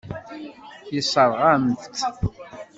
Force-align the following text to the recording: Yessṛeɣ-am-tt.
Yessṛeɣ-am-tt. 0.93 2.01